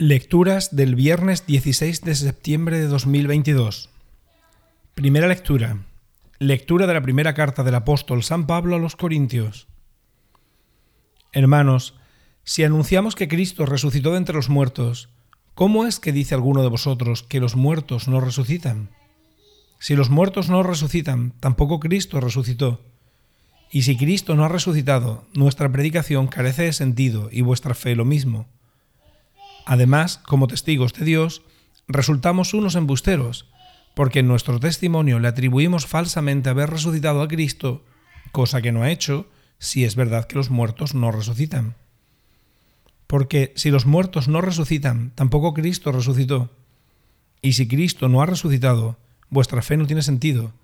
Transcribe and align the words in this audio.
Lecturas 0.00 0.76
del 0.76 0.94
viernes 0.94 1.44
16 1.44 2.02
de 2.02 2.14
septiembre 2.14 2.78
de 2.78 2.86
2022. 2.86 3.90
Primera 4.94 5.26
lectura. 5.26 5.78
Lectura 6.38 6.86
de 6.86 6.94
la 6.94 7.02
primera 7.02 7.34
carta 7.34 7.64
del 7.64 7.74
apóstol 7.74 8.22
San 8.22 8.46
Pablo 8.46 8.76
a 8.76 8.78
los 8.78 8.94
Corintios. 8.94 9.66
Hermanos, 11.32 11.96
si 12.44 12.62
anunciamos 12.62 13.16
que 13.16 13.26
Cristo 13.26 13.66
resucitó 13.66 14.12
de 14.12 14.18
entre 14.18 14.36
los 14.36 14.48
muertos, 14.48 15.08
¿cómo 15.56 15.84
es 15.84 15.98
que 15.98 16.12
dice 16.12 16.36
alguno 16.36 16.62
de 16.62 16.68
vosotros 16.68 17.24
que 17.24 17.40
los 17.40 17.56
muertos 17.56 18.06
no 18.06 18.20
resucitan? 18.20 18.90
Si 19.80 19.96
los 19.96 20.10
muertos 20.10 20.48
no 20.48 20.62
resucitan, 20.62 21.32
tampoco 21.40 21.80
Cristo 21.80 22.20
resucitó. 22.20 22.80
Y 23.72 23.82
si 23.82 23.96
Cristo 23.96 24.36
no 24.36 24.44
ha 24.44 24.48
resucitado, 24.48 25.26
nuestra 25.34 25.72
predicación 25.72 26.28
carece 26.28 26.62
de 26.62 26.72
sentido 26.72 27.30
y 27.32 27.40
vuestra 27.40 27.74
fe 27.74 27.96
lo 27.96 28.04
mismo. 28.04 28.46
Además, 29.68 30.16
como 30.24 30.46
testigos 30.46 30.94
de 30.94 31.04
Dios, 31.04 31.42
resultamos 31.88 32.54
unos 32.54 32.74
embusteros, 32.74 33.50
porque 33.94 34.20
en 34.20 34.26
nuestro 34.26 34.58
testimonio 34.58 35.18
le 35.18 35.28
atribuimos 35.28 35.84
falsamente 35.84 36.48
haber 36.48 36.70
resucitado 36.70 37.20
a 37.20 37.28
Cristo, 37.28 37.84
cosa 38.32 38.62
que 38.62 38.72
no 38.72 38.82
ha 38.82 38.90
hecho, 38.90 39.28
si 39.58 39.84
es 39.84 39.94
verdad 39.94 40.26
que 40.26 40.36
los 40.36 40.48
muertos 40.48 40.94
no 40.94 41.12
resucitan. 41.12 41.74
Porque 43.06 43.52
si 43.56 43.70
los 43.70 43.84
muertos 43.84 44.26
no 44.26 44.40
resucitan, 44.40 45.10
tampoco 45.14 45.52
Cristo 45.52 45.92
resucitó. 45.92 46.50
Y 47.42 47.52
si 47.52 47.68
Cristo 47.68 48.08
no 48.08 48.22
ha 48.22 48.26
resucitado, 48.26 48.96
vuestra 49.28 49.60
fe 49.60 49.76
no 49.76 49.86
tiene 49.86 50.00
sentido. 50.00 50.54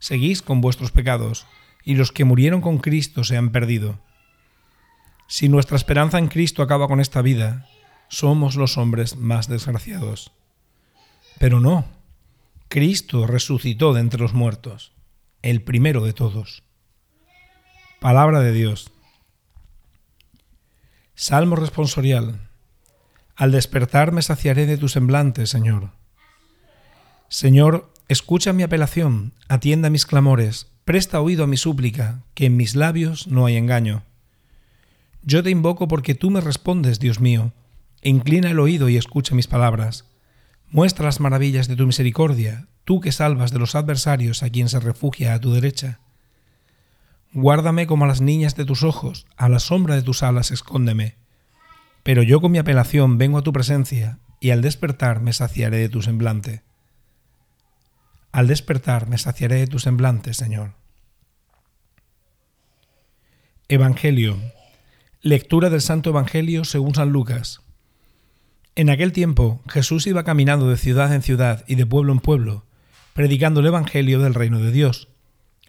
Seguís 0.00 0.42
con 0.42 0.60
vuestros 0.60 0.90
pecados, 0.90 1.46
y 1.84 1.94
los 1.94 2.10
que 2.10 2.24
murieron 2.24 2.60
con 2.60 2.78
Cristo 2.78 3.22
se 3.22 3.36
han 3.36 3.50
perdido. 3.50 4.00
Si 5.28 5.48
nuestra 5.48 5.76
esperanza 5.76 6.18
en 6.18 6.26
Cristo 6.26 6.64
acaba 6.64 6.88
con 6.88 6.98
esta 6.98 7.22
vida, 7.22 7.68
somos 8.08 8.56
los 8.56 8.78
hombres 8.78 9.16
más 9.16 9.48
desgraciados. 9.48 10.32
Pero 11.38 11.60
no, 11.60 11.84
Cristo 12.68 13.26
resucitó 13.26 13.92
de 13.94 14.00
entre 14.00 14.20
los 14.20 14.34
muertos, 14.34 14.92
el 15.42 15.62
primero 15.62 16.04
de 16.04 16.12
todos. 16.12 16.64
Palabra 18.00 18.40
de 18.40 18.52
Dios. 18.52 18.90
Salmo 21.14 21.56
responsorial. 21.56 22.48
Al 23.36 23.52
despertar 23.52 24.12
me 24.12 24.22
saciaré 24.22 24.66
de 24.66 24.78
tu 24.78 24.88
semblante, 24.88 25.46
Señor. 25.46 25.90
Señor, 27.28 27.92
escucha 28.08 28.52
mi 28.52 28.62
apelación, 28.62 29.34
atienda 29.48 29.90
mis 29.90 30.06
clamores, 30.06 30.68
presta 30.84 31.20
oído 31.20 31.44
a 31.44 31.46
mi 31.46 31.56
súplica, 31.56 32.22
que 32.34 32.46
en 32.46 32.56
mis 32.56 32.74
labios 32.74 33.26
no 33.26 33.46
hay 33.46 33.56
engaño. 33.56 34.02
Yo 35.22 35.42
te 35.42 35.50
invoco 35.50 35.88
porque 35.88 36.14
tú 36.14 36.30
me 36.30 36.40
respondes, 36.40 36.98
Dios 36.98 37.20
mío 37.20 37.52
Inclina 38.02 38.50
el 38.50 38.60
oído 38.60 38.88
y 38.88 38.96
escucha 38.96 39.34
mis 39.34 39.46
palabras. 39.46 40.04
Muestra 40.70 41.06
las 41.06 41.20
maravillas 41.20 41.66
de 41.66 41.76
tu 41.76 41.86
misericordia, 41.86 42.68
tú 42.84 43.00
que 43.00 43.12
salvas 43.12 43.52
de 43.52 43.58
los 43.58 43.74
adversarios 43.74 44.42
a 44.42 44.50
quien 44.50 44.68
se 44.68 44.80
refugia 44.80 45.34
a 45.34 45.40
tu 45.40 45.52
derecha. 45.52 46.00
Guárdame 47.32 47.86
como 47.86 48.04
a 48.04 48.08
las 48.08 48.20
niñas 48.20 48.56
de 48.56 48.64
tus 48.64 48.82
ojos, 48.82 49.26
a 49.36 49.48
la 49.48 49.58
sombra 49.58 49.94
de 49.94 50.02
tus 50.02 50.22
alas 50.22 50.50
escóndeme. 50.50 51.16
Pero 52.02 52.22
yo 52.22 52.40
con 52.40 52.52
mi 52.52 52.58
apelación 52.58 53.18
vengo 53.18 53.38
a 53.38 53.42
tu 53.42 53.52
presencia, 53.52 54.18
y 54.40 54.50
al 54.50 54.62
despertar 54.62 55.20
me 55.20 55.32
saciaré 55.32 55.78
de 55.78 55.88
tu 55.88 56.02
semblante. 56.02 56.62
Al 58.32 58.46
despertar 58.46 59.08
me 59.08 59.18
saciaré 59.18 59.56
de 59.56 59.66
tu 59.66 59.78
semblante, 59.78 60.32
Señor. 60.32 60.74
Evangelio. 63.68 64.38
Lectura 65.20 65.68
del 65.68 65.80
Santo 65.80 66.10
Evangelio 66.10 66.64
según 66.64 66.94
San 66.94 67.10
Lucas. 67.10 67.60
En 68.78 68.90
aquel 68.90 69.10
tiempo 69.10 69.60
Jesús 69.68 70.06
iba 70.06 70.22
caminando 70.22 70.70
de 70.70 70.76
ciudad 70.76 71.12
en 71.12 71.22
ciudad 71.22 71.64
y 71.66 71.74
de 71.74 71.84
pueblo 71.84 72.12
en 72.12 72.20
pueblo, 72.20 72.64
predicando 73.12 73.58
el 73.58 73.66
Evangelio 73.66 74.20
del 74.20 74.34
reino 74.34 74.60
de 74.60 74.70
Dios. 74.70 75.08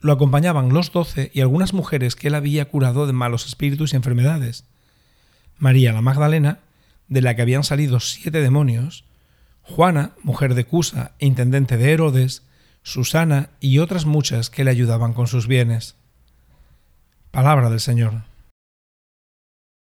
Lo 0.00 0.14
acompañaban 0.14 0.72
los 0.72 0.90
doce 0.90 1.30
y 1.34 1.42
algunas 1.42 1.74
mujeres 1.74 2.16
que 2.16 2.28
él 2.28 2.34
había 2.34 2.64
curado 2.64 3.06
de 3.06 3.12
malos 3.12 3.44
espíritus 3.46 3.92
y 3.92 3.96
enfermedades. 3.96 4.64
María 5.58 5.92
la 5.92 6.00
Magdalena, 6.00 6.60
de 7.08 7.20
la 7.20 7.36
que 7.36 7.42
habían 7.42 7.62
salido 7.62 8.00
siete 8.00 8.40
demonios, 8.40 9.04
Juana, 9.60 10.12
mujer 10.22 10.54
de 10.54 10.64
Cusa 10.64 11.12
intendente 11.18 11.76
de 11.76 11.92
Herodes, 11.92 12.46
Susana 12.82 13.50
y 13.60 13.80
otras 13.80 14.06
muchas 14.06 14.48
que 14.48 14.64
le 14.64 14.70
ayudaban 14.70 15.12
con 15.12 15.26
sus 15.26 15.46
bienes. 15.46 15.96
Palabra 17.30 17.68
del 17.68 17.80
Señor. 17.80 18.22